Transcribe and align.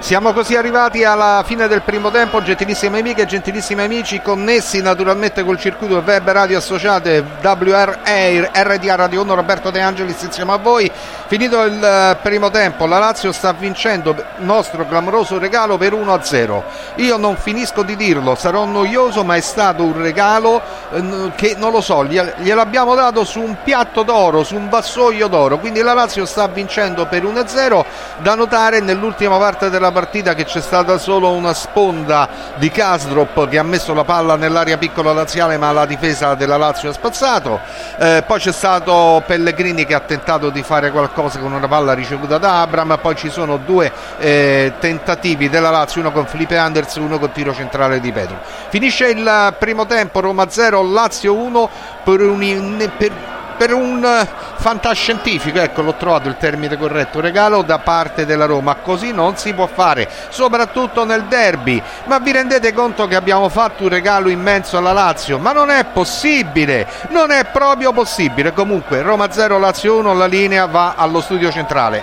Siamo 0.00 0.32
così 0.32 0.54
arrivati 0.54 1.04
alla 1.04 1.42
fine 1.44 1.66
del 1.66 1.82
primo 1.82 2.10
tempo, 2.10 2.40
gentilissime 2.40 3.00
amiche 3.00 3.22
e 3.22 3.26
gentilissimi 3.26 3.82
amici, 3.82 4.22
connessi 4.22 4.80
naturalmente 4.80 5.44
col 5.44 5.58
circuito 5.58 6.02
Web 6.06 6.30
Radio 6.30 6.56
Associate 6.56 7.22
WR 7.42 7.98
Air, 8.04 8.50
RDA 8.54 8.94
Radio 8.94 9.20
1 9.22 9.34
Roberto 9.34 9.70
De 9.70 9.82
Angelis 9.82 10.22
insieme 10.22 10.52
a 10.52 10.56
voi. 10.56 10.90
Finito 11.26 11.62
il 11.64 11.84
eh, 11.84 12.16
primo 12.22 12.48
tempo, 12.48 12.86
la 12.86 12.98
Lazio 12.98 13.32
sta 13.32 13.52
vincendo 13.52 14.12
il 14.12 14.24
nostro 14.38 14.86
clamoroso 14.86 15.38
regalo 15.38 15.76
per 15.76 15.92
1-0. 15.92 16.62
Io 16.94 17.18
non 17.18 17.36
finisco 17.36 17.82
di 17.82 17.96
dirlo, 17.96 18.34
sarò 18.34 18.64
noioso, 18.64 19.24
ma 19.24 19.36
è 19.36 19.40
stato 19.40 19.82
un 19.82 20.00
regalo 20.00 20.62
eh, 20.90 21.32
che 21.34 21.54
non 21.58 21.70
lo 21.70 21.82
so, 21.82 22.06
gliel'abbiamo 22.06 22.94
dato 22.94 23.24
su 23.24 23.40
un 23.40 23.56
piatto 23.62 24.04
d'oro, 24.04 24.42
su 24.42 24.54
un 24.54 24.70
vassoio 24.70 25.26
d'oro, 25.26 25.58
quindi 25.58 25.82
la 25.82 25.92
Lazio 25.92 26.24
sta 26.24 26.46
vincendo 26.46 27.04
per 27.06 27.24
1-0. 27.24 27.84
Da 28.20 28.34
notare 28.34 28.80
nell'ultima 28.80 29.36
parte 29.36 29.68
della 29.68 29.87
partita 29.92 30.34
che 30.34 30.44
c'è 30.44 30.60
stata 30.60 30.98
solo 30.98 31.32
una 31.32 31.52
sponda 31.52 32.28
di 32.56 32.70
Kasdrop 32.70 33.48
che 33.48 33.58
ha 33.58 33.62
messo 33.62 33.94
la 33.94 34.04
palla 34.04 34.36
nell'area 34.36 34.78
piccola 34.78 35.12
laziale 35.12 35.56
ma 35.58 35.70
la 35.72 35.86
difesa 35.86 36.34
della 36.34 36.56
Lazio 36.56 36.90
ha 36.90 36.92
spazzato. 36.92 37.60
Eh, 37.98 38.22
poi 38.26 38.38
c'è 38.38 38.52
stato 38.52 39.22
Pellegrini 39.26 39.84
che 39.84 39.94
ha 39.94 40.00
tentato 40.00 40.50
di 40.50 40.62
fare 40.62 40.90
qualcosa 40.90 41.38
con 41.38 41.52
una 41.52 41.68
palla 41.68 41.92
ricevuta 41.92 42.38
da 42.38 42.60
Abram. 42.62 42.98
Poi 43.00 43.16
ci 43.16 43.30
sono 43.30 43.58
due 43.58 43.92
eh, 44.18 44.72
tentativi 44.78 45.48
della 45.48 45.70
Lazio 45.70 46.00
uno 46.00 46.12
con 46.12 46.26
Felipe 46.26 46.56
Anders 46.56 46.96
e 46.96 47.00
uno 47.00 47.18
con 47.18 47.32
tiro 47.32 47.54
centrale 47.54 48.00
di 48.00 48.12
Pedro. 48.12 48.38
Finisce 48.68 49.08
il 49.08 49.54
primo 49.58 49.86
tempo 49.86 50.20
Roma 50.20 50.48
0 50.48 50.82
Lazio 50.82 51.34
1 51.34 51.70
per 52.04 52.20
un, 52.20 52.90
per 52.96 53.36
per 53.58 53.74
un 53.74 54.02
eh, 54.04 54.26
fantascientifico, 54.56 55.58
ecco 55.58 55.82
l'ho 55.82 55.94
trovato 55.94 56.28
il 56.28 56.36
termine 56.38 56.78
corretto, 56.78 57.20
regalo 57.20 57.62
da 57.62 57.80
parte 57.80 58.24
della 58.24 58.46
Roma, 58.46 58.76
così 58.76 59.12
non 59.12 59.36
si 59.36 59.52
può 59.52 59.66
fare, 59.66 60.08
soprattutto 60.28 61.04
nel 61.04 61.24
derby, 61.24 61.82
ma 62.04 62.18
vi 62.20 62.32
rendete 62.32 62.72
conto 62.72 63.08
che 63.08 63.16
abbiamo 63.16 63.48
fatto 63.48 63.82
un 63.82 63.88
regalo 63.88 64.28
immenso 64.28 64.78
alla 64.78 64.92
Lazio? 64.92 65.38
Ma 65.38 65.52
non 65.52 65.70
è 65.70 65.84
possibile, 65.92 66.86
non 67.08 67.32
è 67.32 67.44
proprio 67.46 67.92
possibile, 67.92 68.52
comunque 68.52 69.02
Roma 69.02 69.30
0 69.30 69.58
Lazio 69.58 69.96
1, 69.96 70.14
la 70.14 70.26
linea 70.26 70.66
va 70.66 70.94
allo 70.96 71.20
studio 71.20 71.50
centrale. 71.50 71.96